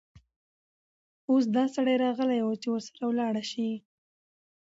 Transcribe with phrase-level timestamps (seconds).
[1.29, 3.69] اوس دا سړى راغلى وو، چې ورسره ولاړه شې.